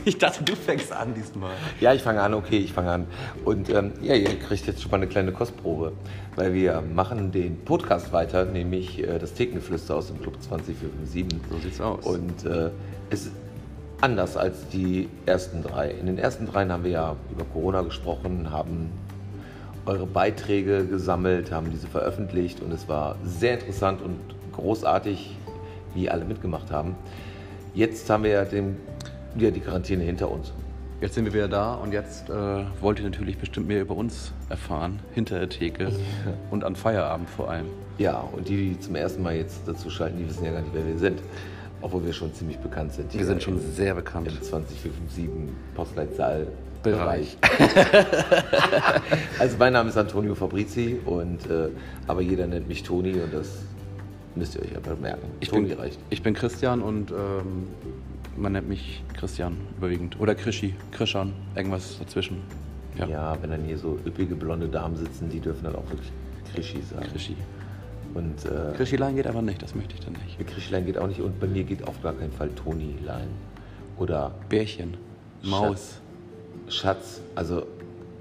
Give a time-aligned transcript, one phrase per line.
[0.04, 1.52] Ich dachte, du fängst an diesmal.
[1.80, 3.06] Ja, ich fange an, okay, ich fange an.
[3.44, 5.92] Und ähm, ja, ihr kriegt jetzt schon mal eine kleine Kostprobe,
[6.36, 11.40] weil wir machen den Podcast weiter, nämlich äh, das Thekengeflüster aus dem Club 20457.
[11.50, 12.06] So sieht's aus.
[12.06, 12.70] Und äh,
[13.10, 13.32] es ist
[14.00, 15.90] anders als die ersten drei.
[15.90, 18.90] In den ersten dreien haben wir ja über Corona gesprochen, haben
[19.86, 24.18] eure Beiträge gesammelt, haben diese veröffentlicht und es war sehr interessant und
[24.52, 25.36] großartig,
[25.94, 26.94] wie alle mitgemacht haben.
[27.74, 28.76] Jetzt haben wir ja, den,
[29.36, 30.52] ja die Quarantäne hinter uns.
[31.00, 32.32] Jetzt sind wir wieder da und jetzt äh,
[32.80, 35.90] wollt ihr natürlich bestimmt mehr über uns erfahren, hinter der Theke
[36.50, 37.66] und an Feierabend vor allem.
[37.96, 40.74] Ja, und die, die zum ersten Mal jetzt dazu schalten, die wissen ja gar nicht,
[40.74, 41.20] wer wir sind.
[41.82, 43.14] Obwohl wir schon ziemlich bekannt sind.
[43.14, 44.28] Wir sind schon sehr bekannt.
[44.28, 45.28] Im 20457
[45.74, 46.46] Postleitzahl.
[46.82, 47.36] Bereich.
[49.38, 51.68] also mein Name ist Antonio Fabrizi und äh,
[52.06, 53.64] aber jeder nennt mich Toni und das
[54.34, 55.28] müsst ihr euch einfach merken.
[55.40, 55.98] Ich Toni bin, reicht.
[56.08, 57.68] ich bin Christian und ähm,
[58.36, 60.18] man nennt mich Christian überwiegend.
[60.20, 62.42] Oder Krischi, Krischan, irgendwas dazwischen.
[62.98, 63.06] Ja.
[63.06, 66.10] Ja, wenn dann hier so üppige blonde Damen sitzen, die dürfen dann auch wirklich
[66.52, 67.06] Krischi sagen.
[67.10, 67.36] Krischi.
[68.14, 70.38] Und äh, Krischilein geht aber nicht, das möchte ich dann nicht.
[70.38, 73.28] mit Krischilein geht auch nicht und bei mir geht auf gar keinen Fall Toni-Lein.
[73.98, 74.96] Oder Bärchen,
[75.42, 76.00] Maus.
[76.68, 77.66] Schatz, also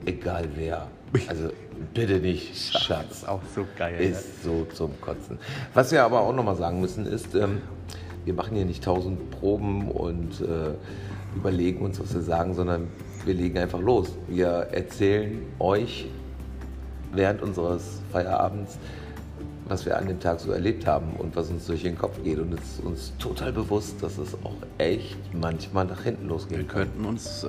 [0.06, 0.88] egal wer.
[1.28, 1.50] Also
[1.94, 3.24] bitte nicht Schatz.
[3.24, 4.00] auch so geil.
[4.00, 5.40] Ist so zum Kotzen.
[5.74, 7.62] Was wir aber auch nochmal sagen müssen ist, ähm,
[8.26, 10.74] wir machen hier nicht tausend Proben und äh,
[11.36, 12.88] überlegen uns, was wir sagen, sondern
[13.26, 14.12] wir legen einfach los.
[14.28, 16.08] Wir erzählen euch
[17.14, 18.78] während unseres Feierabends,
[19.68, 22.40] was wir an dem Tag so erlebt haben und was uns durch den Kopf geht.
[22.40, 26.68] Und es ist uns total bewusst, dass es auch echt manchmal nach hinten Wir losgehen
[26.68, 26.82] kann.
[26.82, 27.48] könnten uns äh,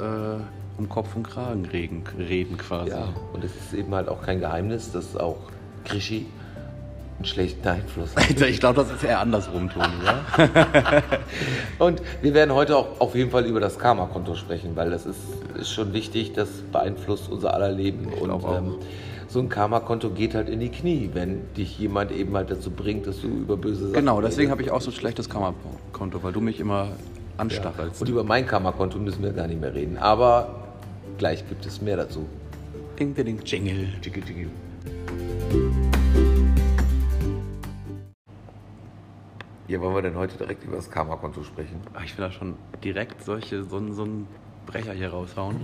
[0.78, 2.90] um Kopf und Kragen reden, reden quasi.
[2.90, 5.38] Ja, und es ist eben halt auch kein Geheimnis, dass auch
[5.84, 6.26] Krischi
[7.20, 8.16] einen schlechten Einfluss.
[8.16, 10.24] Alter, ich glaube, das ist eher andersrum, Toni, ja?
[11.78, 15.18] Und wir werden heute auch auf jeden Fall über das Karma-Konto sprechen, weil das ist,
[15.54, 18.06] ist schon wichtig, das beeinflusst unser aller Leben.
[18.06, 18.56] Und glaub auch.
[18.56, 18.76] ähm,
[19.28, 23.06] so ein Karma-Konto geht halt in die Knie, wenn dich jemand eben halt dazu bringt,
[23.06, 26.32] dass du über böse Sachen Genau, deswegen habe ich auch so ein schlechtes Kammerkonto, weil
[26.32, 26.90] du mich immer ja.
[27.36, 28.00] anstachelst.
[28.00, 29.98] Und über mein Karma-Konto müssen wir gar nicht mehr reden.
[29.98, 30.54] Aber
[31.18, 32.24] gleich gibt es mehr dazu.
[32.98, 33.88] Ding, ding, ding, Jingle.
[34.00, 34.48] Tschicki,
[39.70, 41.80] Ja, wollen wir denn heute direkt über das Karma-Konto sprechen?
[41.94, 44.26] Ah, Ich will da schon direkt solche, so, einen- so einen
[44.66, 45.60] Brecher hier raushauen.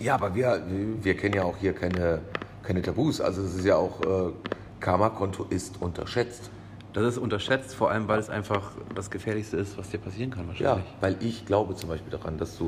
[0.00, 0.62] Ja, aber wir,
[1.02, 2.22] wir kennen ja auch hier keine,
[2.62, 3.20] keine Tabus.
[3.20, 4.32] Also es ist ja auch, äh,
[4.80, 6.48] Karma-Konto ist unterschätzt.
[6.94, 10.46] Das ist unterschätzt, vor allem, weil es einfach das Gefährlichste ist, was dir passieren kann
[10.46, 10.84] Ja, wahrscheinlich.
[11.02, 12.66] weil ich glaube zum Beispiel daran, dass du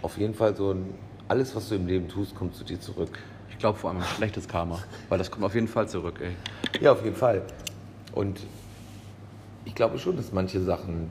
[0.00, 0.94] auf jeden Fall so ein,
[1.28, 3.18] alles, was du im Leben tust, kommt zu dir zurück.
[3.50, 4.78] Ich glaube vor allem ein schlechtes Karma,
[5.10, 6.32] weil das kommt auf jeden Fall zurück, ey.
[6.82, 7.42] Ja, auf jeden Fall.
[8.14, 8.40] Und
[9.64, 11.10] ich glaube schon, dass manche Sachen,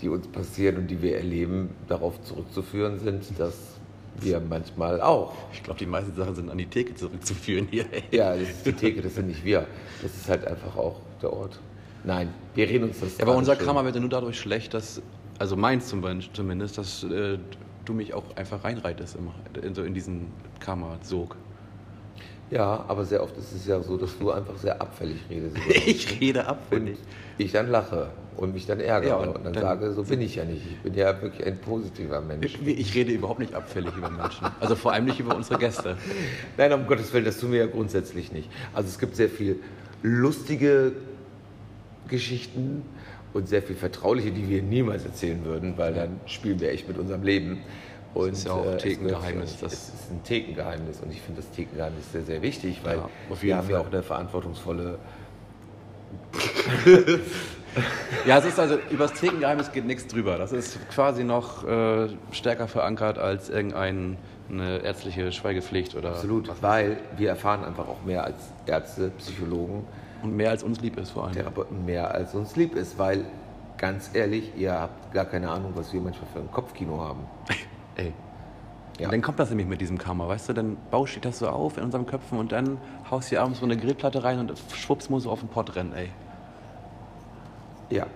[0.00, 3.72] die uns passieren und die wir erleben, darauf zurückzuführen sind, dass
[4.20, 5.34] wir manchmal auch.
[5.52, 8.02] Ich glaube, die meisten Sachen sind an die Theke zurückzuführen hier, ey.
[8.10, 9.66] Ja, das ist die Theke, das sind nicht wir.
[10.02, 11.58] Das ist halt einfach auch der Ort.
[12.04, 13.18] Nein, wir reden uns das.
[13.18, 13.56] Ja, aber unser.
[13.56, 15.00] Karma wird ja nur dadurch schlecht, dass,
[15.38, 17.38] also meins zum Beispiel zumindest, dass äh,
[17.84, 20.26] du mich auch einfach reinreitest immer, in, so in diesen
[20.60, 21.36] Karma-Sog.
[22.52, 25.56] Ja, aber sehr oft ist es ja so, dass du einfach sehr abfällig redest.
[25.86, 26.90] Ich rede ab, und
[27.38, 30.20] ich dann lache und mich dann ärgere Ja, und, und dann, dann- sage, so bin
[30.20, 30.60] ich ja nicht.
[30.66, 32.58] Ich bin ja wirklich ein positiver Mensch.
[32.62, 34.46] Ich, ich rede überhaupt nicht abfällig über Menschen.
[34.60, 35.96] Also vor allem nicht über unsere Gäste.
[36.58, 38.50] Nein, um Gottes Willen, das tun wir ja grundsätzlich nicht.
[38.74, 39.58] Also es gibt sehr viel
[40.02, 40.92] lustige
[42.08, 42.82] Geschichten
[43.32, 46.98] und sehr viel vertrauliche, die wir niemals erzählen würden, weil dann spielen wir echt mit
[46.98, 47.60] unserem Leben.
[48.14, 51.50] Und, ist ja auch äh, es Thekengeheimnis, das- ist ein Thekengeheimnis und ich finde das
[51.50, 53.08] Thekengeheimnis sehr, sehr wichtig, weil Ja,
[53.40, 54.98] wir haben ja auch eine verantwortungsvolle
[58.26, 60.36] Ja, es ist also, über das Thekengeheimnis geht nichts drüber.
[60.36, 64.16] Das ist quasi noch äh, stärker verankert als irgendeine
[64.84, 68.36] ärztliche Schweigepflicht oder Absolut, weil wir erfahren einfach auch mehr als
[68.66, 69.84] Ärzte, Psychologen,
[70.22, 71.32] und mehr als uns lieb ist vor allem.
[71.32, 73.24] Therapeuten mehr als uns lieb ist, weil
[73.78, 77.20] ganz ehrlich, ihr habt gar keine Ahnung, was wir manchmal für ein Kopfkino haben.
[77.96, 78.12] Ey.
[78.98, 79.06] Ja.
[79.06, 80.52] Und dann kommt das nämlich mit diesem Karma, weißt du?
[80.52, 82.78] Dann bauscht das so auf in unseren Köpfen und dann
[83.10, 85.92] haust du abends so eine Grillplatte rein und schwupps muss so auf den Pott rennen,
[85.94, 86.10] ey.
[87.90, 88.06] Ja,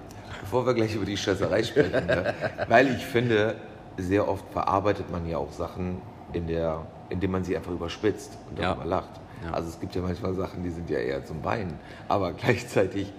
[0.40, 2.34] bevor wir gleich über die Scheißerei sprechen, ne?
[2.68, 3.56] weil ich finde,
[3.96, 6.00] sehr oft verarbeitet man ja auch Sachen,
[6.32, 8.70] in der, indem man sie einfach überspitzt und Ja.
[8.74, 9.10] darüber lacht.
[9.44, 9.52] Ja.
[9.52, 11.78] Also es gibt ja manchmal Sachen, die sind ja eher zum Weinen,
[12.08, 13.12] aber gleichzeitig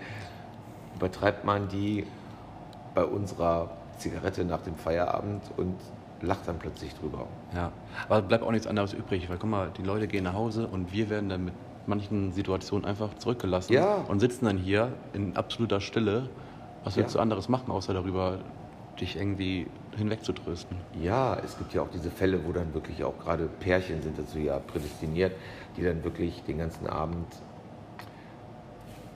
[0.96, 2.06] übertreibt man die
[2.94, 5.76] bei unserer Zigarette nach dem Feierabend und
[6.22, 7.28] lacht dann plötzlich drüber.
[7.54, 7.72] Ja,
[8.10, 10.92] aber bleibt auch nichts anderes übrig, weil guck mal, die Leute gehen nach Hause und
[10.94, 11.54] wir werden dann mit
[11.86, 14.04] manchen Situationen einfach zurückgelassen Ja.
[14.08, 16.30] und sitzen dann hier in absoluter Stille.
[16.84, 17.20] Was willst Ja.
[17.20, 18.40] du anderes machen, außer darüber
[19.00, 20.76] dich irgendwie hinwegzutrösten.
[21.02, 24.40] Ja, es gibt ja auch diese Fälle, wo dann wirklich auch gerade Pärchen sind dazu
[24.40, 25.34] ja prädestiniert,
[25.76, 27.28] die dann wirklich den ganzen Abend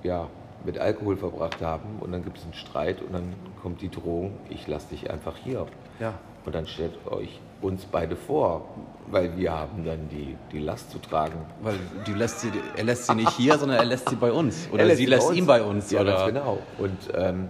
[0.03, 0.27] ja,
[0.63, 4.33] mit Alkohol verbracht haben und dann gibt es einen Streit und dann kommt die Drohung,
[4.49, 5.65] ich lasse dich einfach hier.
[5.99, 6.13] Ja.
[6.45, 8.65] Und dann stellt euch uns beide vor,
[9.07, 11.39] weil wir haben dann die, die Last zu tragen.
[11.61, 11.75] Weil
[12.07, 14.67] die lässt sie, er lässt sie nicht hier, sondern er lässt sie bei uns.
[14.71, 15.91] Oder Er lässt sie lässt bei ihn bei uns.
[15.91, 16.13] Ja, oder?
[16.13, 16.57] ganz genau.
[16.79, 17.49] Und ähm,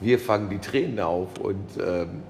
[0.00, 2.22] wir fangen die Tränen auf und ähm,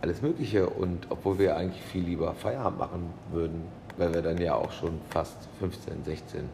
[0.00, 0.68] alles Mögliche.
[0.68, 3.64] Und obwohl wir eigentlich viel lieber Feierabend machen würden,
[3.96, 6.48] weil wir dann ja auch schon fast 15, 16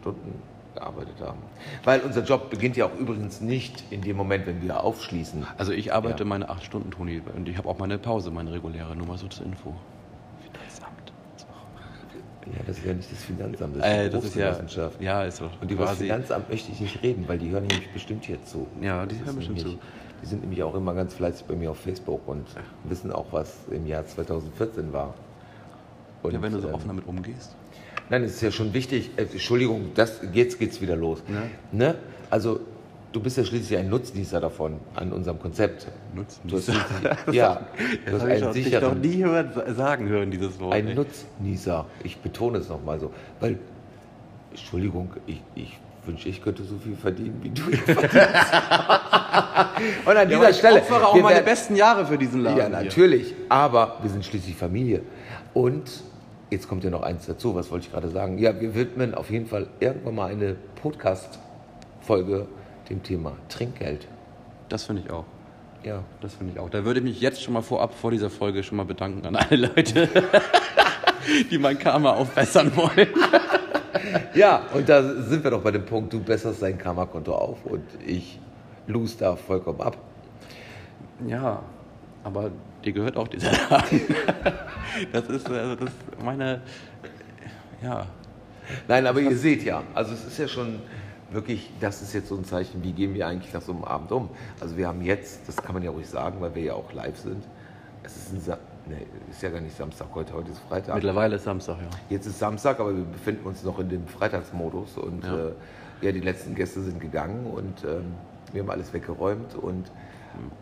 [0.00, 0.42] Stunden
[0.74, 1.38] gearbeitet haben.
[1.84, 5.46] Weil unser Job beginnt ja auch übrigens nicht in dem Moment, wenn wir aufschließen.
[5.56, 6.28] Also ich arbeite Ja.
[6.28, 9.28] meine acht Stunden, Toni, und ich habe auch meine Pause, meine reguläre, nur mal so
[9.28, 9.74] zur Info.
[10.42, 11.12] Finanzamt.
[12.46, 15.00] Ja, das ist ja nicht das Finanzamt, das ist Äh, die das ist ja, Berufsgenossenschaft.
[15.00, 17.90] ja, ist doch Und über das Finanzamt möchte ich nicht reden, weil die hören nämlich
[17.92, 18.66] bestimmt hier zu.
[18.82, 19.78] Ja, die Das hören bestimmt nämlich-
[20.22, 22.46] Die sind nämlich auch immer ganz fleißig bei mir auf Facebook und
[22.84, 25.12] wissen auch, was im Jahr 2014 war.
[26.22, 27.54] Und, ja, wenn du so ähm, offen damit umgehst.
[28.10, 29.10] Nein, es ist ja schon wichtig.
[29.16, 31.22] Äh, Entschuldigung, das, jetzt geht's wieder los.
[31.28, 31.42] Ja.
[31.72, 31.94] Ne?
[32.30, 32.60] Also,
[33.12, 35.86] du bist ja schließlich ein Nutznießer davon, an unserem Konzept.
[36.44, 36.76] Du hast schließlich,
[37.32, 37.60] ja,
[38.06, 40.74] du hast einen sicheren, nie hören, sagen hören, dieses Wort.
[40.74, 40.94] ein ey.
[40.94, 41.86] Nutznießer.
[42.02, 43.12] Ich betone es nochmal so.
[43.40, 43.58] Weil,
[44.50, 48.52] Entschuldigung, ich, ich wünsche, ich könnte so viel verdienen, wie du verdienst.
[50.04, 50.76] Und an Ja, dieser aber ich Stelle.
[50.80, 52.58] opfere auch meine besten Jahre für diesen Laden.
[52.58, 52.84] Ja, hier.
[52.84, 53.34] natürlich.
[53.48, 55.00] Aber wir sind schließlich Familie.
[55.54, 55.90] Und
[56.54, 57.54] jetzt kommt ja noch eins dazu.
[57.54, 58.38] Was wollte ich gerade sagen?
[58.38, 62.46] Ja, wir widmen auf jeden Fall irgendwann mal eine Podcast-Folge
[62.88, 64.06] dem Thema Trinkgeld.
[64.68, 65.24] Das finde ich auch.
[65.82, 66.02] Ja.
[66.20, 66.70] Das finde ich auch.
[66.70, 69.36] Da würde ich mich jetzt schon mal vorab vor dieser Folge schon mal bedanken an
[69.36, 70.08] alle Leute,
[71.50, 73.08] die mein Karma aufbessern wollen.
[74.34, 77.84] Ja, und da sind wir doch bei dem Punkt, du besserst dein Karma-Konto auf und
[78.04, 78.40] ich
[78.88, 79.96] lose da vollkommen ab.
[81.26, 81.62] Ja,
[82.24, 82.50] aber
[82.84, 84.00] dir gehört auch dieser Laden.
[85.12, 85.90] Das ist, also das
[86.22, 86.60] meine,
[87.82, 88.06] ja,
[88.88, 90.80] Nein, aber ihr seht ja, also es ist ja schon
[91.30, 94.12] wirklich, das ist jetzt so ein Zeichen, wie gehen wir eigentlich nach so einem Abend
[94.12, 94.30] um?
[94.60, 97.18] Also wir haben jetzt, das kann man ja ruhig sagen, weil wir ja auch live
[97.18, 97.44] sind,
[98.02, 100.94] es ist ein Sa nee, ist ja gar nicht Samstag heute, heute ist Freitag.
[100.94, 101.88] mittlerweile ist Samstag, ja.
[102.10, 105.36] Jetzt ist Samstag, aber wir befinden uns noch in dem Freitagsmodus und Ja.
[105.36, 105.52] ja, äh,
[106.02, 108.14] ja die letzten Gäste sind gegangen und ähm,
[108.52, 109.90] wir haben alles weggeräumt und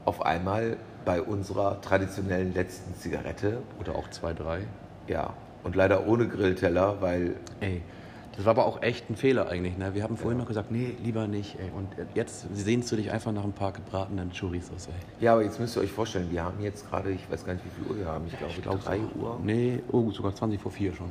[0.05, 4.60] auf einmal bei unserer traditionellen letzten Zigarette, Oder auch zwei, drei.
[5.08, 5.32] ja,
[5.64, 7.82] und leider ohne Grillteller, weil Ey,
[8.37, 9.76] das war aber auch echt ein Fehler eigentlich.
[9.76, 9.94] Ne?
[9.94, 11.56] Wir haben vorhin noch gesagt, nee, lieber nicht.
[11.60, 11.70] Ey.
[11.76, 14.87] Und jetzt sehnst du dich einfach nach ein paar gebratenen Churrisos.
[14.87, 14.93] Ey.
[15.25, 17.64] Ja, aber jetzt müsst ihr euch vorstellen, wir haben jetzt gerade, ich weiß gar nicht,
[17.66, 18.25] wie viel Uhr wir haben.
[18.26, 19.40] Ich glaube, glaub, 3 so- Uhr.
[19.44, 21.10] Nee, oh, sogar 20 vor 4 schon.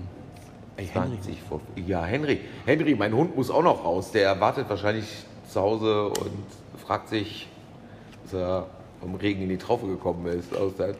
[0.77, 1.09] Ey, Henry.
[1.21, 1.61] 20 vor.
[1.85, 2.39] Ja, Henry.
[2.65, 4.11] Henry, mein Hund muss auch noch raus.
[4.11, 5.05] Der wartet wahrscheinlich
[5.47, 7.47] zu Hause und fragt sich,
[8.23, 8.67] dass er
[9.01, 10.95] vom Regen in die Traufe gekommen ist aus der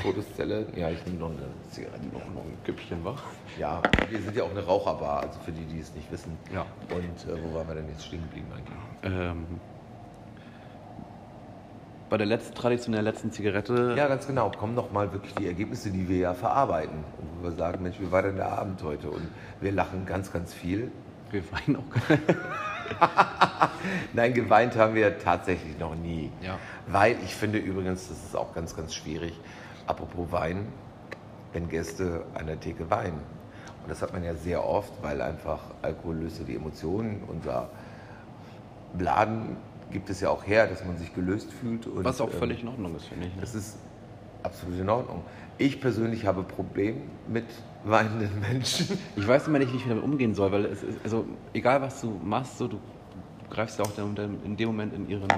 [0.00, 0.66] Todeszelle.
[0.76, 2.06] Ja, ich nehme noch eine Zigarette.
[2.06, 3.22] Noch, noch ein Güppchen wach.
[3.58, 6.38] Ja, wir sind ja auch eine Raucherbar, also für die, die es nicht wissen.
[6.54, 6.64] Ja.
[6.94, 6.98] Und
[7.30, 9.14] äh, wo waren wir denn jetzt stehen geblieben eigentlich?
[9.14, 9.46] Ähm,
[12.08, 13.94] bei der letzten, traditionell letzten Zigarette.
[13.96, 14.50] Ja, ganz genau.
[14.50, 17.04] Kommen noch mal wirklich die Ergebnisse, die wir ja verarbeiten.
[17.18, 19.10] Und wo wir sagen, Mensch, wie war denn der Abend heute?
[19.10, 19.28] Und
[19.60, 20.90] wir lachen ganz, ganz viel.
[21.30, 21.82] Wir weinen auch.
[24.12, 26.30] Nein, geweint haben wir tatsächlich noch nie.
[26.42, 26.58] Ja.
[26.86, 29.32] Weil ich finde übrigens, das ist auch ganz, ganz schwierig.
[29.86, 30.66] Apropos Wein,
[31.52, 33.20] wenn Gäste an der Theke weinen.
[33.82, 37.22] Und das hat man ja sehr oft, weil einfach Alkohol löst ja die Emotionen.
[37.26, 37.70] Unser
[38.98, 39.56] Laden
[39.90, 41.86] gibt es ja auch her, dass man sich gelöst fühlt.
[41.86, 43.34] Und, Was auch ähm, völlig in Ordnung ist, finde ich.
[43.34, 43.40] Ne?
[43.40, 43.78] Das ist
[44.42, 45.24] absolut in Ordnung.
[45.60, 47.44] Ich persönlich habe Problem mit
[47.84, 48.96] weinenden Menschen.
[49.16, 52.00] Ich weiß immer nicht, wie ich damit umgehen soll, weil es ist, also egal was
[52.00, 52.78] du machst, so, du
[53.50, 55.28] greifst ja auch dann dann in dem Moment in ihren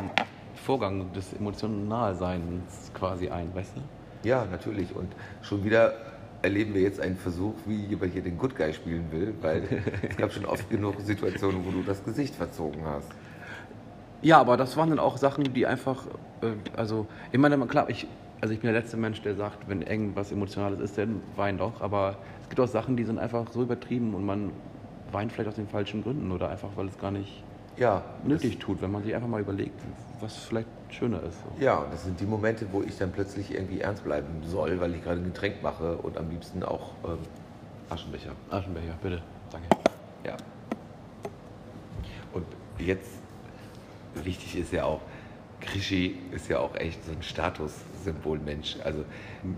[0.55, 4.29] Vorgang des Emotionalseins quasi ein, weißt du?
[4.29, 4.95] Ja, natürlich.
[4.95, 5.11] Und
[5.41, 5.95] schon wieder
[6.43, 9.62] erleben wir jetzt einen Versuch, wie jemand hier den Good Guy spielen will, weil
[10.07, 13.09] es gab schon oft genug Situationen, wo du das Gesicht verzogen hast.
[14.23, 16.07] Ja, aber das waren dann auch Sachen, die einfach,
[16.43, 18.07] äh, also ich meine, klar, ich,
[18.41, 21.81] also ich bin der letzte Mensch, der sagt, wenn irgendwas Emotionales ist, dann wein doch,
[21.81, 24.50] aber es gibt auch Sachen, die sind einfach so übertrieben und man
[25.12, 27.43] weint vielleicht aus den falschen Gründen oder einfach, weil es gar nicht
[27.77, 29.81] Ja, nötig tut, wenn man sich einfach mal überlegt,
[30.21, 31.39] was vielleicht schöner ist.
[31.39, 31.65] So.
[31.65, 34.95] Ja, und das sind die Momente, wo ich dann plötzlich irgendwie ernst bleiben soll, weil
[34.95, 37.19] ich gerade ein Getränk mache und am liebsten auch ähm,
[37.89, 38.33] Aschenbecher.
[38.50, 39.67] Aschenbecher, bitte, danke.
[40.27, 40.37] Ja.
[42.33, 42.47] Und
[42.79, 43.19] jetzt,
[44.25, 45.00] wichtig ist ja auch,
[45.61, 48.76] Krischi ist ja auch echt so ein Statussymbolmensch.
[48.83, 49.05] Also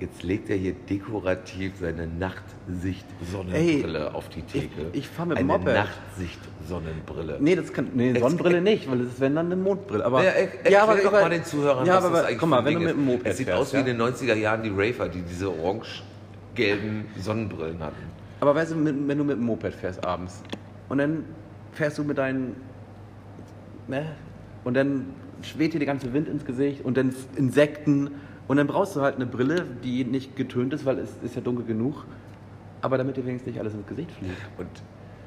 [0.00, 4.86] jetzt legt er hier dekorativ seine Nachtsicht-Sonnenbrille auf die Theke.
[4.92, 5.74] ich- ich fahr mit dem Eine Moped.
[5.74, 7.36] Nachtsicht-Sonnenbrille.
[7.40, 7.88] Nee, das kann.
[7.94, 10.04] Nee, Sonnenbrille nicht, weil das wäre dann eine Mondbrille.
[10.04, 12.48] Aber, Ja, er, erklär aber, doch mal den Zuhörern, ja, was aber, das eigentlich guck
[12.48, 13.80] mal, wenn Ding du mit dem Moped Es sieht fährst, aus wie ja?
[13.82, 18.02] in den 90er Jahren die Raver, die diese orange-gelben Sonnenbrillen hatten.
[18.40, 20.42] Aber weißt du, wenn du mit dem Moped fährst abends
[20.88, 21.24] und dann
[21.74, 22.56] fährst du mit deinen.
[23.86, 24.16] Ne?
[24.64, 25.06] Und dann
[25.42, 28.10] schwebt dir der ganze Wind ins Gesicht und dann Insekten.
[28.48, 31.40] Und dann brauchst du halt eine Brille, die nicht getönt ist, weil es ist ja
[31.40, 32.04] dunkel genug.
[32.80, 34.36] Aber damit dir wenigstens nicht alles ins Gesicht fliegt.
[34.58, 34.68] Und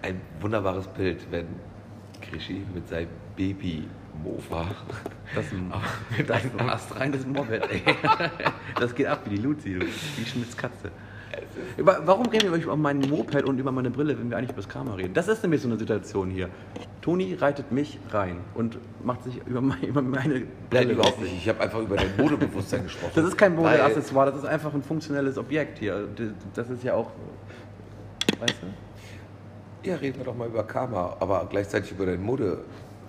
[0.01, 1.48] ein wunderbares Bild, wenn
[2.22, 4.65] Krischi mit seinem Baby-Mofa
[5.34, 5.74] Das ist ein,
[6.27, 7.82] das ist ein astreines Moped, ey.
[8.80, 9.86] Das geht ab wie die Luzi, du.
[9.86, 10.92] wie Schmitz Katze.
[11.77, 14.70] Warum reden wir über mein Moped und über meine Brille, wenn wir eigentlich über das
[14.70, 15.13] Karma reden?
[15.13, 16.50] Das ist nämlich so eine Situation hier.
[17.01, 21.34] Toni reitet mich rein und macht sich über meine, über meine Nein, Brille überhaupt lustig.
[21.34, 21.44] nicht.
[21.44, 23.12] Ich habe einfach über dein Modebewusstsein gesprochen.
[23.15, 26.08] Das ist kein Modelaccessoire, das ist einfach ein funktionelles Objekt hier.
[26.53, 27.12] Das ist ja auch,
[28.39, 29.88] weißt du?
[29.89, 32.24] Ja, reden wir doch mal über Karma, aber gleichzeitig über dein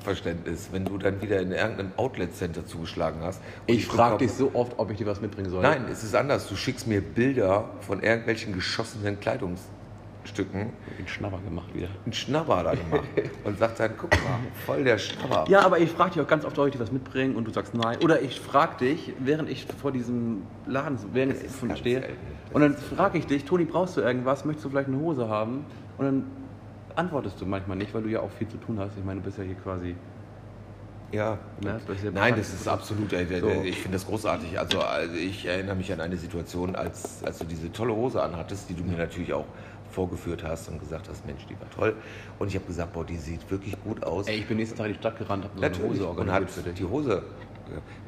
[0.07, 3.43] Modeverständnis, wenn du dann wieder in irgendeinem Outlet-Center zugeschlagen hast.
[3.67, 5.63] Ich frage dich so oft, ob ich dir was mitbringen soll.
[5.63, 6.49] Nein, es ist anders.
[6.49, 11.89] Du schickst mir Bilder von irgendwelchen geschossenen Kleidungsstücken, Den Schnabber gemacht wieder.
[12.05, 13.09] einen Schnabber da gemacht
[13.45, 15.45] und sagst dann, guck mal, voll der Schnabber.
[15.49, 17.35] Ja, aber ich frage dich auch ganz oft, soll ich dir was mitbringen?
[17.35, 17.99] Und du sagst nein.
[18.03, 22.05] Oder ich frage dich, während ich vor diesem Laden während ich stehe,
[22.53, 24.45] und dann frage ich dich, Toni, brauchst du irgendwas?
[24.45, 25.67] Möchtest du vielleicht eine Hose haben?
[25.99, 26.25] Und dann
[26.97, 28.93] antwortest du manchmal nicht, weil du ja auch viel zu tun hast.
[28.99, 29.95] Ich meine, du bist ja hier quasi.
[31.13, 31.39] Ja.
[31.63, 33.49] Ne, ja Nein, das ist absolut, äh, äh, So.
[33.65, 34.59] ich finde das großartig.
[34.59, 34.81] Also,
[35.15, 38.83] ich erinnere mich an eine Situation, als, als du diese tolle Hose anhattest, die du
[38.83, 39.45] mir natürlich auch
[39.93, 41.95] vorgeführt hast und gesagt hast, Mensch, die war toll.
[42.41, 44.27] Und ich habe gesagt, boah, die sieht wirklich gut aus.
[44.27, 45.79] Ey, ich bin nächsten Tag in die Stadt gerannt, habe so eine.
[45.91, 46.75] Hose und organisiert hat für dich.
[46.75, 47.23] die Hose.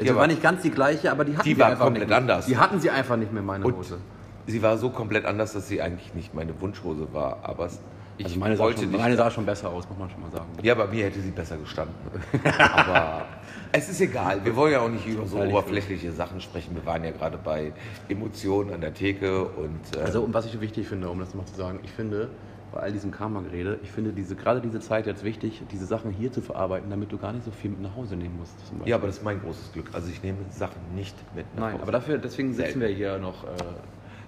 [0.01, 1.85] Die Die war war, nicht ganz die gleiche, aber die hatten Die sie war einfach
[1.85, 2.19] komplett nicht mehr.
[2.19, 2.47] anders.
[2.47, 3.99] Die hatten sie einfach nicht mehr, meine und Hose.
[4.47, 7.39] sie war so komplett anders, dass sie eigentlich nicht meine Wunschhose war.
[7.45, 7.81] Aber es-
[8.19, 9.01] ich Also meine, sah wollte schon, nicht.
[9.01, 10.47] meine sah schon besser aus, muss man schon mal sagen.
[10.63, 11.95] Ja, bei mir hätte sie besser gestanden.
[12.59, 13.25] Aber
[13.73, 14.45] es ist egal.
[14.45, 16.75] Wir wollen ja auch nicht über so oberflächliche Sachen sprechen.
[16.75, 17.73] Wir waren ja gerade bei
[18.09, 21.47] Emotionen an der Theke und äh, Also und was ich wichtig finde, um das mal
[21.47, 22.29] zu sagen, ich finde
[22.73, 26.31] bei all diesem Karma-Gerede, ich finde diese, gerade diese Zeit jetzt wichtig, diese Sachen hier
[26.33, 28.55] zu verarbeiten, damit du gar nicht so viel mit nach Hause nehmen musst.
[28.85, 29.89] ja, aber das ist mein großes Glück.
[29.95, 31.83] Also ich nehme Sachen nicht mit nach Nein, Hause.
[31.83, 32.81] aber dafür, deswegen sitzen Selten.
[32.81, 33.45] wir hier noch.
[33.45, 33.49] Äh,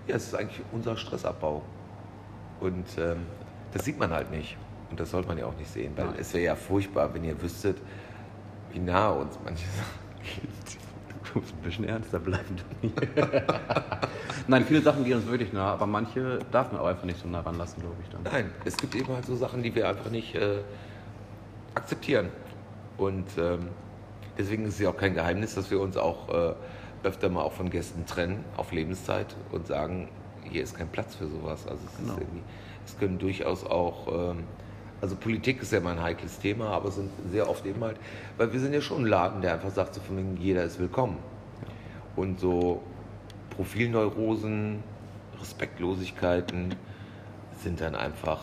[0.08, 1.60] Ja, es ist eigentlich unser Stressabbau.
[2.60, 3.18] Und ähm,
[3.72, 4.56] das sieht man halt nicht.
[4.90, 6.16] Und das sollte man ja auch nicht sehen, weil Nein.
[6.18, 7.78] es wäre ja furchtbar, wenn ihr wüsstet,
[8.72, 10.00] wie nah uns manche Sachen
[11.32, 12.56] du musst ein bisschen ernster bleiben.
[12.80, 12.92] Toni.
[14.48, 17.28] Nein, viele Sachen gehen uns wirklich nah, aber manche darf man auch einfach nicht so
[17.28, 18.08] nah ranlassen, glaube ich.
[18.10, 18.22] Dann.
[18.24, 20.58] Nein, es gibt eben halt so Sachen, die wir einfach nicht äh,
[21.74, 22.30] akzeptieren.
[22.96, 23.68] Und ähm,
[24.36, 26.54] deswegen ist es ja auch kein Geheimnis, dass wir uns auch äh,
[27.04, 30.08] öfter mal auch von Gästen trennen auf Lebenszeit und sagen,
[30.42, 31.66] hier ist kein Platz für sowas.
[31.66, 32.14] Also es, Genau.
[32.14, 32.42] ist irgendwie,
[32.90, 34.44] es können durchaus auch, ähm,
[35.00, 37.96] also Politik ist ja immer ein heikles Thema, aber es sind sehr oft eben halt,
[38.36, 40.78] weil wir sind ja schon ein Laden, der einfach sagt, so von wegen, jeder ist
[40.78, 41.16] willkommen.
[42.16, 42.82] Und so
[43.50, 44.82] Profilneurosen,
[45.40, 46.74] Respektlosigkeiten
[47.62, 48.40] sind dann einfach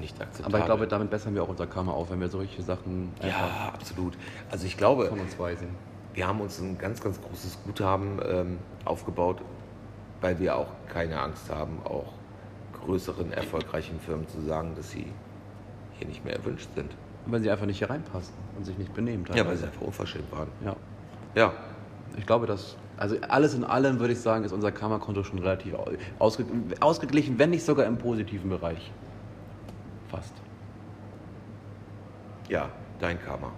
[0.00, 0.54] nicht akzeptabel.
[0.54, 3.70] Aber ich glaube, damit bessern wir auch unser Karma auf, wenn wir solche Sachen ja,
[3.74, 4.14] absolut.
[4.50, 5.68] Also ich glaube, von uns weisen.
[6.14, 9.42] wir haben uns ein ganz, ganz großes Guthaben ähm, aufgebaut,
[10.20, 12.12] weil wir auch keine Angst haben, auch
[12.84, 15.06] größeren, erfolgreichen Firmen zu sagen, dass sie
[15.98, 16.94] hier nicht mehr erwünscht sind.
[17.26, 19.24] Weil sie einfach nicht hier reinpassen und sich nicht benehmen.
[19.24, 19.58] Ja, weil teilweise.
[19.60, 20.48] sie einfach unverschämt waren.
[20.64, 20.76] ja.
[21.34, 21.52] Ja,
[22.18, 25.72] Ich glaube, dass, also alles in allem würde ich sagen, ist unser Karma-Konto schon relativ
[25.74, 26.44] au- ausge,
[26.80, 28.90] ausgeglichen, wenn nicht sogar im positiven Bereich.
[30.10, 30.34] Fast.
[32.48, 32.68] ja,
[33.00, 33.50] dein Karma.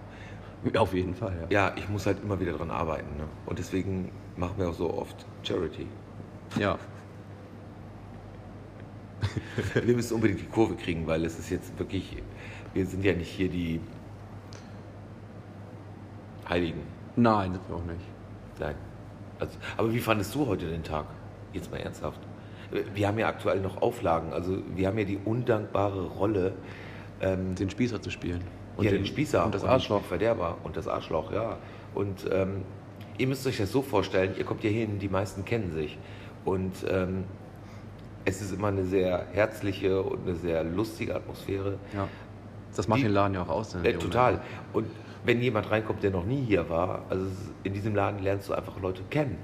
[0.77, 1.67] Auf jeden Fall, ja.
[1.67, 3.17] Ja, ich muss halt immer wieder dran arbeiten.
[3.17, 3.25] Ne?
[3.45, 5.87] Und deswegen machen wir auch so oft Charity.
[6.57, 6.77] Ja.
[9.73, 12.17] Wir müssen unbedingt die Kurve kriegen, weil es ist jetzt wirklich,
[12.73, 13.79] wir sind ja nicht hier die
[16.47, 16.81] Heiligen.
[17.15, 18.05] Nein, sind wir auch nicht.
[18.59, 18.75] Nein.
[19.39, 21.05] Also, aber wie fandest du heute den Tag?
[21.53, 22.19] Jetzt mal ernsthaft.
[22.93, 24.33] Wir haben ja aktuell noch Auflagen.
[24.33, 26.53] Also wir haben ja die undankbare Rolle,
[27.21, 28.41] ähm, Den Spießer zu spielen.
[28.79, 30.03] ja, den, Spießer Und das den Arschloch.
[30.03, 31.57] Verderber und das Arschloch, ja.
[31.93, 32.63] Und ähm,
[33.17, 35.97] ihr müsst euch das so vorstellen, ihr kommt hier hin, die meisten kennen sich.
[36.43, 37.23] Und ähm,
[38.25, 41.77] es ist immer eine sehr herzliche und eine sehr lustige Atmosphäre.
[41.93, 42.07] Ja.
[42.75, 43.75] Das macht Die- den Laden ja auch aus.
[43.75, 44.41] Äh, total.
[44.73, 44.87] Und
[45.23, 47.25] wenn jemand reinkommt, der noch nie hier war, also
[47.63, 49.37] in diesem Laden lernst du einfach Leute kennen.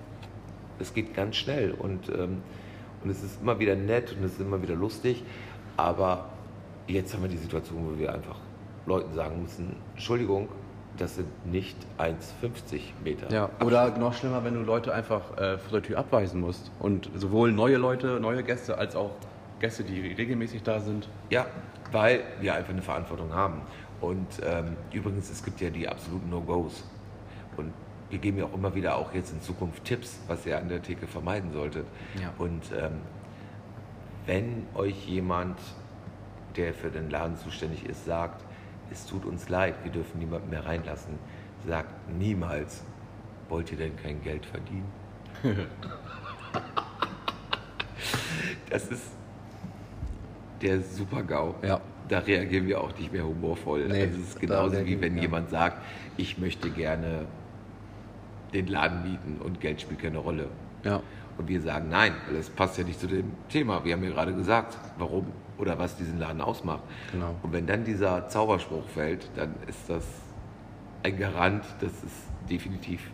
[0.79, 2.41] Es geht ganz schnell und, ähm,
[3.03, 5.23] und es ist immer wieder nett und es ist immer wieder lustig.
[5.77, 6.29] Aber
[6.87, 8.35] jetzt haben wir die Situation, wo wir einfach
[8.85, 10.49] Leuten sagen müssen, Entschuldigung,
[10.97, 13.31] das sind nicht 1,50 Meter.
[13.31, 16.71] Ja, oder noch schlimmer, wenn du Leute einfach äh, vor der Tür abweisen musst.
[16.79, 19.11] Und sowohl neue Leute, neue Gäste, als auch
[19.59, 21.07] Gäste, die regelmäßig da sind.
[21.29, 21.45] Ja,
[21.91, 23.61] weil wir einfach eine Verantwortung haben.
[23.99, 26.83] Und ähm, übrigens, es gibt ja die absoluten No-Gos.
[27.57, 27.73] Und
[28.09, 30.81] wir geben ja auch immer wieder auch jetzt in Zukunft Tipps, was ihr an der
[30.81, 31.85] Theke vermeiden solltet.
[32.19, 32.33] Ja.
[32.37, 33.01] Und ähm,
[34.25, 35.57] wenn euch jemand,
[36.57, 38.43] der für den Laden zuständig ist, sagt,
[38.91, 41.17] es tut uns leid, wir dürfen niemanden mehr reinlassen,
[41.65, 42.83] sagt niemals,
[43.49, 44.91] wollt ihr denn kein Geld verdienen?
[48.69, 49.03] das ist
[50.61, 51.55] der Super-GAU.
[51.63, 51.81] Ja.
[52.07, 53.87] Da reagieren wir auch nicht mehr humorvoll.
[53.87, 55.23] Nee, also es ist genauso wie wenn ja.
[55.23, 55.81] jemand sagt,
[56.17, 57.25] ich möchte gerne
[58.53, 60.47] den Laden mieten und Geld spielt keine Rolle.
[60.83, 61.01] Ja.
[61.37, 63.83] Und wir sagen nein, weil das passt ja nicht zu dem Thema.
[63.85, 65.27] Wir haben ja gerade gesagt, warum
[65.57, 66.81] oder was diesen Laden ausmacht.
[67.11, 67.35] Genau.
[67.43, 70.05] Und wenn dann dieser Zauberspruch fällt, dann ist das
[71.03, 72.11] ein Garant, dass es
[72.49, 73.09] definitiv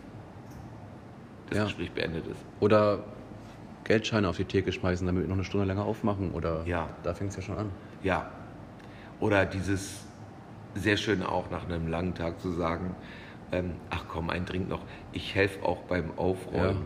[1.48, 1.64] das Ja.
[1.64, 2.44] Gespräch beendet ist.
[2.60, 3.00] Oder
[3.84, 6.32] Geldscheine auf die Theke schmeißen, damit wir noch eine Stunde länger aufmachen.
[6.32, 6.88] Oder Ja.
[7.02, 7.70] da fängt es ja schon an.
[8.02, 8.30] Ja.
[9.20, 10.04] Oder dieses
[10.74, 12.94] sehr schön auch nach einem langen Tag zu sagen,
[13.52, 14.80] ähm, ach komm, ein Drink noch.
[15.12, 16.16] Ich helfe auch beim Ja.
[16.16, 16.84] Aufräumen.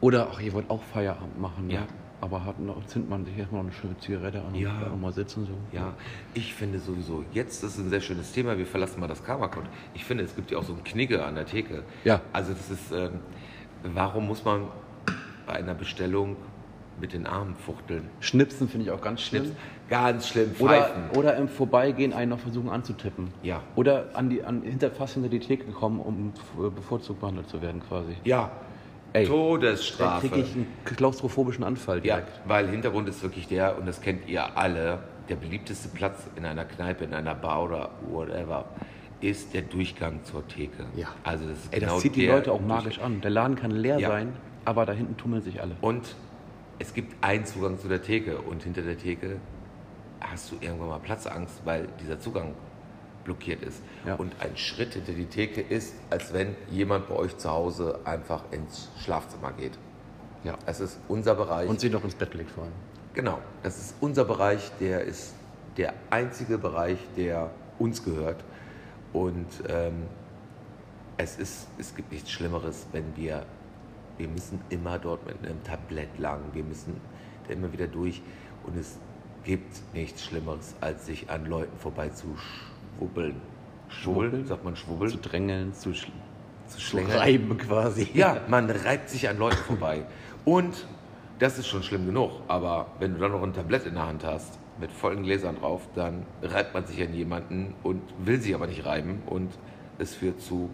[0.00, 1.74] Oder, ach, ihr wollt auch Feierabend machen, ne?
[1.74, 1.86] Ja.
[2.20, 4.70] Aber hat noch, zündet man sich erstmal eine schöne Zigarette an Ja.
[4.72, 5.52] und kann auch mal sitzen so.
[5.76, 5.92] Ja,
[6.32, 9.66] ich finde sowieso, jetzt ist ein sehr schönes Thema, wir verlassen mal das Karma-Code.
[9.94, 11.84] Ich finde, es gibt ja auch so einen Knigge an der Theke.
[12.04, 12.20] Ja.
[12.32, 13.20] Also das ist, ähm,
[13.84, 14.68] warum muss man
[15.46, 16.36] bei einer Bestellung
[17.00, 18.08] mit den Armen fuchteln?
[18.20, 19.44] Schnipsen finde ich auch ganz schlimm.
[19.44, 21.02] Schnips, ganz schlimm, Oder, pfeifen.
[21.16, 23.28] oder im Vorbeigehen einen noch versuchen anzutippen.
[23.42, 23.60] Ja.
[23.74, 26.32] Oder an die, an, hinter, fast hinter die Theke kommen, um
[26.74, 28.12] bevorzugt behandelt zu werden quasi.
[28.24, 28.50] Ja,
[29.12, 30.28] Ey, Todesstrafe.
[30.28, 32.40] kriege ich einen klaustrophobischen Anfall Ja, direkt.
[32.46, 34.98] weil Hintergrund ist wirklich der, und das kennt ihr alle,
[35.28, 38.66] der beliebteste Platz in einer Kneipe, in einer Bar oder whatever,
[39.22, 40.84] ist der Durchgang zur Theke.
[40.94, 41.08] Ja.
[41.24, 43.20] Also das ist Ey, das genau zieht die Leute auch magisch an.
[43.22, 44.08] Der Laden kann leer Ja.
[44.08, 44.34] sein,
[44.66, 45.76] aber da hinten tummeln sich alle.
[45.80, 46.14] Und
[46.78, 49.38] es gibt einen Zugang zu der Theke und hinter der Theke
[50.20, 52.54] hast du irgendwann mal Platzangst, weil dieser Zugang
[53.24, 53.82] blockiert ist.
[54.06, 54.14] Ja.
[54.14, 58.44] Und ein Schritt hinter die Theke ist, als wenn jemand bei euch zu Hause einfach
[58.52, 59.78] ins Schlafzimmer geht.
[60.44, 60.56] Ja.
[60.64, 61.68] Es ist unser Bereich.
[61.68, 62.72] Und sie noch ins Bett legt vor allem.
[63.14, 65.34] Genau, das ist unser Bereich, der ist
[65.76, 68.44] der einzige Bereich, der uns gehört.
[69.12, 70.04] Und ähm,
[71.16, 73.44] es, ist, es gibt nichts Schlimmeres, wenn wir,
[74.18, 77.00] wir müssen immer dort mit einem Tablett lang, wir müssen
[77.46, 78.22] da immer wieder durch.
[78.64, 78.98] Und es
[79.44, 83.36] gibt nichts Schlimmeres, als sich an Leuten vorbei zu schwubbeln.
[83.88, 84.46] Schwubbeln?
[84.46, 85.10] Sagt man schwubbeln?
[85.10, 86.10] Zu drängeln, zu, schl
[86.66, 88.08] Zu zu reiben quasi.
[88.14, 90.04] Ja, man reibt sich an Leuten vorbei.
[90.44, 90.86] Und
[91.38, 92.32] das ist schon schlimm genug.
[92.48, 95.88] Aber wenn du dann noch ein Tablett in der Hand hast, mit vollen Gläsern drauf,
[95.94, 99.22] dann reibt man sich an jemanden und will sich aber nicht reiben.
[99.26, 99.50] Und
[99.98, 100.68] es führt zu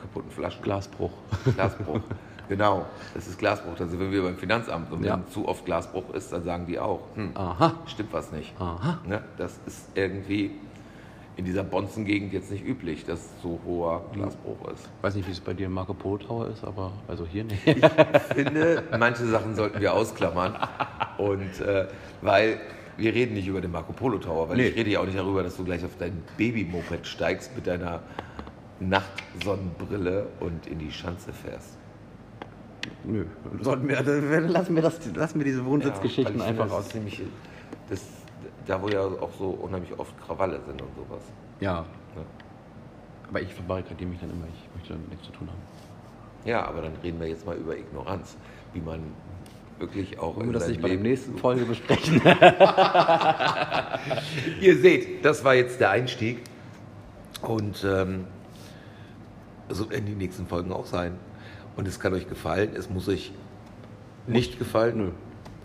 [0.00, 0.62] kaputten Flaschen.
[0.62, 1.12] Glasbruch.
[1.54, 2.00] Glasbruch.
[2.48, 3.74] genau, das ist Glasbruch.
[3.76, 4.90] Da sind wir beim Finanzamt.
[4.92, 5.20] Und wenn Ja.
[5.30, 7.74] zu oft Glasbruch ist, dann sagen die auch, hm, Aha.
[7.86, 8.52] stimmt was nicht.
[8.60, 8.98] Aha.
[9.06, 9.22] Ne?
[9.36, 10.52] Das ist irgendwie
[11.36, 14.88] in dieser Bonzengegend jetzt nicht üblich, dass so hoher Glasbruch ist.
[15.02, 17.64] Weiß nicht, wie es bei dir im Marco Polo Tower ist, aber also hier nicht.
[17.64, 17.76] Ich
[18.34, 20.56] finde, manche Sachen sollten wir ausklammern.
[21.16, 21.86] Und äh,
[22.22, 22.58] weil
[22.96, 24.66] wir reden nicht über den Marco Polo Tower, weil Nee.
[24.66, 28.00] ich rede ja auch nicht darüber, dass du gleich auf dein Babymoped steigst mit deiner
[28.80, 31.76] Nachtsonnenbrille und in die Schanze fährst.
[33.04, 33.24] Nö.
[33.60, 36.88] Sollten wir, also, lassen, wir das, lassen wir diese Wohnsitzgeschichten Ja, einfach das raus.
[36.88, 37.22] Ziemlich,
[37.88, 38.04] das,
[38.66, 41.22] da wo ja auch so unheimlich oft Krawalle sind und sowas.
[41.60, 41.80] Ja.
[42.14, 42.22] Ne?
[43.28, 45.58] Aber ich verbarrikadiere mich dann immer, ich möchte damit nichts zu tun haben.
[46.44, 48.36] Ja, aber dann reden wir jetzt mal über Ignoranz,
[48.72, 49.00] wie man
[49.78, 52.20] wirklich auch Wollen wir in das seinem nicht bei der nächsten Folge besprechen?
[54.60, 56.40] Ihr seht, das war jetzt der Einstieg.
[57.42, 58.24] Und ähm,
[59.68, 61.18] so werden die nächsten Folgen auch sein.
[61.78, 63.30] Und es kann euch gefallen, es muss euch
[64.26, 64.98] nicht gefallen.
[64.98, 65.10] Nö.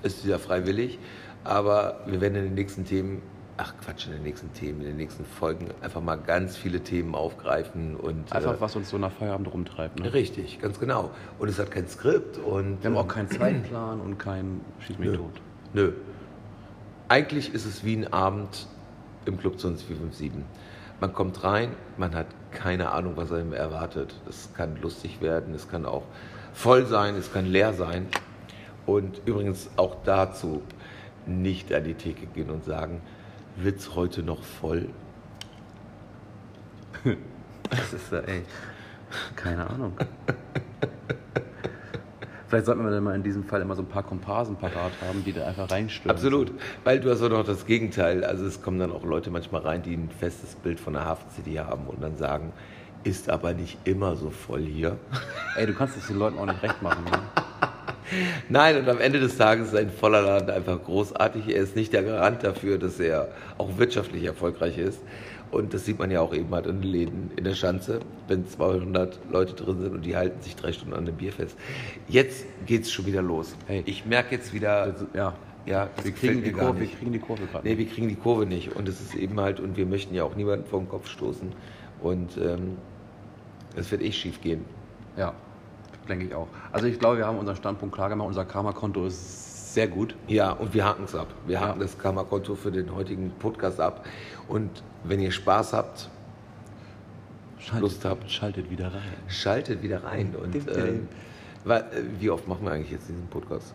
[0.04, 1.00] Ist ja freiwillig.
[1.44, 3.24] Aber wir werden in den nächsten Themen,
[3.58, 7.16] ach Quatsch, in den nächsten Themen, in den nächsten Folgen einfach mal ganz viele Themen
[7.16, 7.96] aufgreifen.
[7.96, 10.02] Und, Einfach, äh, was uns so nach Feierabend rumtreibt.
[10.02, 10.14] Ne?
[10.14, 11.10] Richtig, ganz genau.
[11.40, 12.38] Und es hat kein Skript.
[12.38, 15.18] Und, Wir haben auch ähm, keinen Zeitplan und keinen Schieß mich Nö.
[15.18, 15.42] tot.
[15.74, 15.94] Nö.
[17.08, 18.68] Eigentlich ist es wie ein Abend
[19.26, 20.32] im Club 2457.
[21.00, 24.16] Man kommt rein, man hat keine Ahnung, was einem erwartet.
[24.30, 26.04] Es kann lustig werden, es kann auch
[26.54, 28.08] voll sein, es kann leer sein.
[28.86, 30.62] Und übrigens auch dazu
[31.26, 33.02] nicht an die Theke gehen und sagen,
[33.56, 34.90] wird's heute noch voll?
[37.70, 38.44] Das ist ja, ey,
[39.36, 39.94] keine Ahnung.
[42.54, 45.24] Vielleicht sollten wir dann mal in diesem Fall immer so ein paar Komparsen parat haben,
[45.26, 46.16] die da einfach reinstürmen.
[46.16, 46.52] Absolut,
[46.84, 48.24] weil du hast auch noch das Gegenteil.
[48.24, 51.32] Also es kommen dann auch Leute manchmal rein, die ein festes Bild von der Hafen
[51.32, 52.54] City haben und dann sagen,
[53.04, 55.00] ist aber nicht immer so voll hier.
[55.58, 57.06] Ey, du kannst es den Leuten auch nicht recht machen.
[57.06, 57.18] Ne?
[58.50, 61.48] Nein, und am Ende des Tages ist ein voller Laden einfach großartig.
[61.48, 65.02] Er ist nicht der Garant dafür, dass er auch wirtschaftlich erfolgreich ist.
[65.54, 68.48] Und das sieht man ja auch eben halt in den Läden in der Schanze, wenn
[68.48, 71.58] 200 Leute drin sind und die halten sich drei Stunden an dem Bier fest.
[72.08, 73.56] Jetzt geht's schon wieder los.
[73.68, 73.84] Hey.
[73.86, 75.36] Ich merke jetzt wieder, Also, ja,
[75.66, 77.68] ja, das wir kriegen, die Kurve, wir kriegen die Kurve gerade.
[77.68, 78.76] Nee, wir kriegen die Kurve nicht.
[78.76, 81.54] Und es ist eben halt, und wir möchten ja auch niemanden vor den Kopf stoßen.
[82.02, 82.78] Und ähm,
[83.76, 84.66] es wird eh schief gehen.
[85.16, 85.34] Ja,
[86.10, 86.48] denke ich auch.
[86.72, 88.28] Also ich glaube, wir haben unseren Standpunkt klar gemacht.
[88.28, 90.16] Unser Karma-Konto ist sehr gut.
[90.28, 91.28] Ja, und wir haken es ab.
[91.48, 91.62] Wir Ja.
[91.62, 94.06] haken das Karma-Konto für den heutigen Podcast ab.
[94.48, 94.70] Und
[95.04, 96.10] wenn ihr Spaß habt,
[97.80, 99.02] Lust habt, schaltet wieder rein.
[99.28, 100.36] schaltet wieder rein.
[100.36, 101.08] Und ähm,
[101.64, 101.84] wa- äh,
[102.20, 103.74] wie oft machen wir eigentlich jetzt diesen Podcast?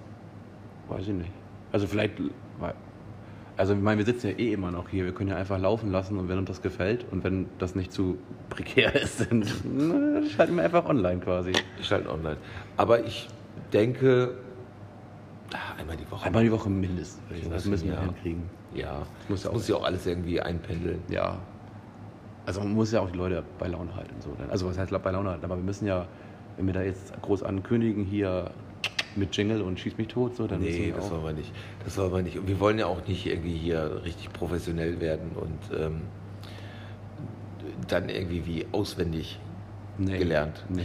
[0.88, 1.30] Weiß ich nicht.
[1.72, 2.14] Also vielleicht,
[2.60, 2.74] weil-
[3.56, 5.04] also ich meine, wir sitzen ja eh immer noch hier.
[5.04, 7.92] Wir können ja einfach laufen lassen und wenn uns das gefällt und wenn das nicht
[7.92, 8.18] zu
[8.50, 11.52] prekär ist, dann na, schalten wir einfach online quasi.
[11.80, 12.36] Ich schalte online.
[12.76, 13.28] Aber ich
[13.72, 14.36] denke,
[15.78, 16.26] einmal die Woche.
[16.26, 17.22] Einmal die Woche mindestens.
[17.30, 18.00] ich Das müssen wir ja.
[18.02, 18.42] hinkriegen.
[18.74, 21.00] Ja, Das muss ja auch muss ja auch alles irgendwie einpendeln.
[21.08, 21.38] Ja.
[22.46, 24.14] Also man muss ja auch die Leute bei Laune halten.
[24.20, 24.30] So.
[24.50, 25.44] Also was heißt bei Laune halten?
[25.44, 26.06] Aber wir müssen ja,
[26.56, 28.50] wenn wir da jetzt groß ankündigen, hier
[29.16, 31.52] mit Jingle und schieß mich tot, so, dann Nee, das wollen wir nicht.
[31.84, 32.38] Das wollen wir nicht.
[32.38, 36.02] Und wir wollen ja auch nicht irgendwie hier richtig professionell werden und ähm,
[37.88, 39.40] dann irgendwie wie auswendig
[40.00, 40.18] Nee.
[40.18, 40.82] gelernt Nee.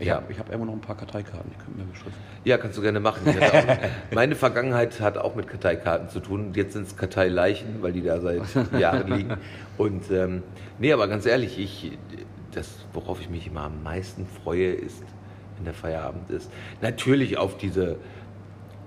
[0.00, 0.16] Ich Ja.
[0.16, 2.20] habe ich hab immer noch ein paar Karteikarten, die können wir beschriften.
[2.44, 3.22] Ja, kannst du gerne machen.
[4.14, 6.52] Meine Vergangenheit hat auch mit Karteikarten zu tun.
[6.54, 8.42] Jetzt sind es Karteileichen, weil die da seit
[8.78, 9.36] Jahren liegen.
[9.78, 10.42] Und ähm,
[10.78, 11.96] nee, aber ganz ehrlich, ich,
[12.52, 15.02] das, worauf ich mich immer am meisten freue, ist,
[15.56, 16.50] wenn der Feierabend ist.
[16.82, 17.96] Natürlich auf diese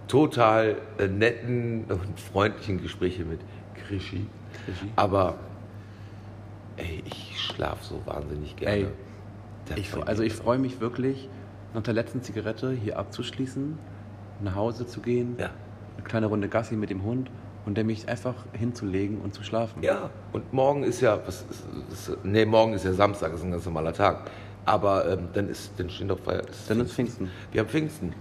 [0.08, 3.39] total äh, netten und freundlichen Gespräche mit
[3.88, 4.26] Krischi.
[4.65, 4.91] Krischi?
[4.96, 5.36] Aber
[6.78, 8.76] ey, ich schlafe so wahnsinnig gerne.
[8.76, 8.88] Ey,
[9.76, 11.30] Ich, also ich freue mich wirklich,
[11.74, 13.78] nach der letzten Zigarette hier abzuschließen,
[14.42, 15.50] nach Hause zu gehen, Ja.
[15.96, 17.30] eine kleine Runde Gassi mit dem Hund
[17.66, 19.84] und dann mich einfach hinzulegen und zu schlafen.
[19.84, 21.68] Ja, und morgen ist ja, was ist,
[22.10, 24.30] ist, nee, morgen ist ja Samstag, ist ein ganz normaler Tag.
[24.66, 26.42] Aber ähm, dann ist, dann stehen doch Feier.
[26.48, 27.30] ist Dann ist Pfingsten.
[27.52, 28.14] Wir haben Pfingsten.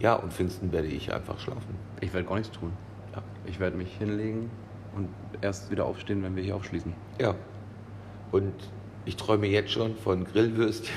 [0.00, 1.74] Ja, und Pfingsten werde ich einfach schlafen.
[2.00, 2.72] Ich werde gar nichts tun.
[3.14, 3.22] Ja.
[3.46, 4.50] Ich werde mich hinlegen
[4.96, 5.08] und
[5.40, 6.92] erst wieder aufstehen, wenn wir hier aufschließen.
[7.20, 7.34] Ja.
[8.32, 8.52] Und
[9.08, 10.94] ich träume jetzt schon von Grillwürstchen.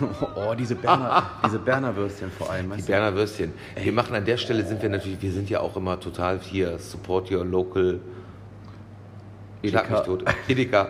[0.34, 2.72] oh, diese Berner, diese Berner Würstchen vor allem.
[2.74, 2.82] Die?
[2.82, 3.52] Berner Würstchen.
[3.76, 6.78] Wir machen an der Stelle sind wir natürlich, wir sind ja auch immer total hier,
[6.78, 8.00] support your local.
[9.62, 10.00] Schlag mich Edeka.
[10.00, 10.24] tot.
[10.48, 10.88] Edeka.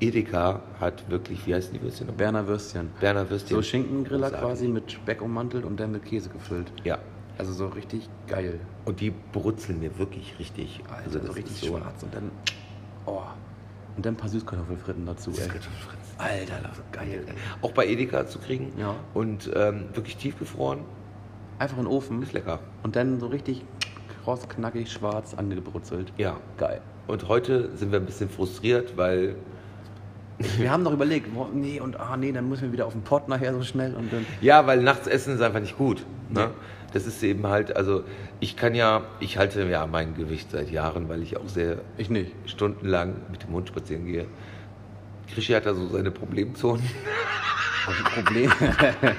[0.00, 2.06] Edeka hat wirklich, wie heißen die Würstchen?
[2.16, 2.90] Berner Würstchen.
[3.00, 3.56] Berner Würstchen.
[3.56, 6.70] So Schinkengriller quasi mit Speck ummantelt und dann mit Käse gefüllt.
[6.84, 6.98] Ja.
[7.38, 8.60] Also so richtig geil.
[8.84, 10.80] Und die brutzeln mir wirklich richtig.
[10.88, 12.30] Alter, Also so das richtig ist so schwarz und dann.
[13.06, 13.22] Oh.
[13.98, 15.38] Und dann ein paar Süßkartoffelfritten dazu, ey.
[15.38, 16.14] Süßkartoffelfritz.
[16.18, 17.24] Alter, das ist geil.
[17.62, 18.72] Auch bei Edeka zu kriegen.
[18.78, 18.94] Ja.
[19.12, 20.82] Und ähm, wirklich tiefgefroren.
[21.58, 22.60] Einfach in den Ofen Ist lecker.
[22.84, 23.64] und dann so richtig
[24.22, 26.12] kross, knackig, schwarz angebrutzelt.
[26.16, 26.36] Ja.
[26.58, 26.80] Geil.
[27.08, 29.34] Und heute sind wir ein bisschen frustriert, weil
[30.58, 33.02] Wir haben noch überlegt, boah, nee und ah nee, dann müssen wir wieder auf den
[33.02, 34.24] Pott nachher so schnell und dann.
[34.40, 36.06] Ja, weil nachts essen ist einfach nicht gut.
[36.28, 36.46] Ne?
[36.46, 36.52] Nee.
[36.92, 38.04] Das ist eben halt, also
[38.40, 42.08] ich kann ja, ich halte ja mein Gewicht seit Jahren, weil ich auch sehr Ich
[42.08, 42.32] nicht.
[42.46, 44.26] stundenlang mit dem Hund spazieren gehe.
[45.34, 46.82] Krischi hat da so seine Problemzonen.
[47.86, 48.52] Ein Problem.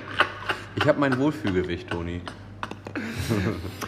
[0.76, 2.22] ich habe mein Wohlfühlgewicht, Toni.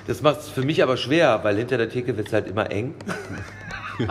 [0.05, 2.69] Das macht es für mich aber schwer, weil hinter der Theke wird es halt immer
[2.69, 2.93] eng.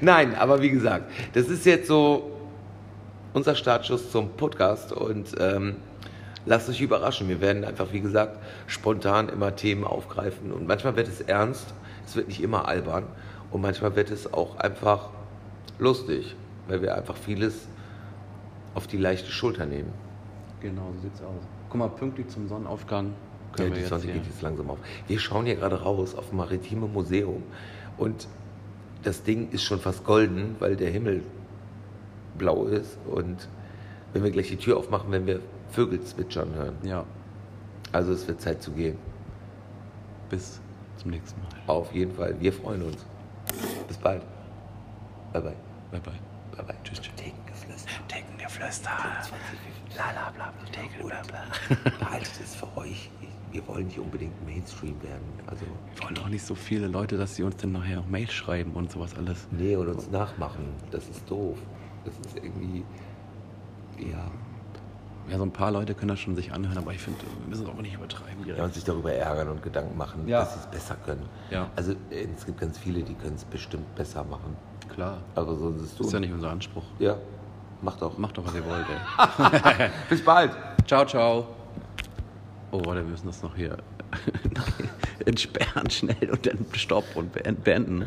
[0.00, 2.32] Nein, aber wie gesagt, das ist jetzt so
[3.32, 5.76] unser Startschuss zum Podcast und ähm,
[6.48, 7.28] lasst euch überraschen.
[7.28, 11.74] Wir werden einfach, wie gesagt, spontan immer Themen aufgreifen und manchmal wird es ernst,
[12.06, 13.04] es wird nicht immer albern
[13.50, 15.10] und manchmal wird es auch einfach
[15.78, 16.34] lustig,
[16.66, 17.68] weil wir einfach vieles
[18.74, 19.92] auf die leichte Schulter nehmen.
[20.60, 21.42] Genau, so sieht's aus.
[21.68, 23.12] Guck mal, pünktlich zum Sonnenaufgang
[23.58, 24.78] Ja, wir die Sonne geht jetzt langsam auf.
[25.06, 27.42] Wir schauen hier gerade raus auf Maritime Museum
[27.98, 28.26] und
[29.02, 31.22] das Ding ist schon fast golden, weil der Himmel
[32.36, 33.48] blau ist und
[34.12, 36.76] wenn wir gleich die Tür aufmachen, werden wir Vögel zwitschern hören.
[36.82, 37.04] Ja,
[37.92, 38.98] Also es wird Zeit zu gehen.
[40.30, 40.60] bis
[40.96, 41.48] zum nächsten Mal.
[41.66, 42.34] Auf jeden Fall.
[42.40, 43.06] Wir freuen uns.
[43.86, 44.22] Bis bald.
[45.32, 45.54] Bye bye.
[45.90, 46.12] Bye bye.
[46.56, 46.74] Bye bye.
[46.84, 47.14] Tschüss, tschüss.
[47.16, 47.90] Thekengeflüster.
[48.08, 48.90] Thekengeflüster.
[49.96, 50.70] La la bla bla.
[50.72, 51.90] Theken, bla bla.
[51.98, 53.10] Behaltet es für euch.
[53.52, 55.24] Wir wollen nicht unbedingt Mainstream werden.
[55.46, 58.28] Also, Wir wollen doch nicht so viele Leute, dass sie uns dann nachher auch Mail
[58.30, 59.46] schreiben und sowas alles.
[59.50, 60.64] nee, und uns nachmachen.
[60.90, 61.56] Das ist doof.
[62.04, 62.84] Das ist irgendwie,
[63.98, 64.30] ja,
[65.30, 67.64] Ja, so ein paar Leute können das schon sich anhören, aber ich finde, wir müssen
[67.64, 68.46] es auch nicht übertreiben.
[68.46, 70.40] Ja, und sich darüber ärgern und Gedanken machen, Ja.
[70.40, 71.26] dass sie es besser können.
[71.50, 71.68] Ja.
[71.76, 74.56] Also äh, es gibt ganz viele, die können es bestimmt besser machen.
[74.92, 75.18] Klar.
[75.34, 76.84] Aber so ist es Das ist ja nicht unser Anspruch.
[76.98, 77.16] Ja.
[77.82, 78.16] Macht doch.
[78.18, 79.90] Macht doch, was ihr wollt, ey.
[80.08, 80.50] Bis bald.
[80.86, 81.46] Ciao, ciao.
[82.72, 83.76] Oh, warte, wir müssen das noch hier
[85.26, 87.62] entsperren schnell und dann stopp und beenden.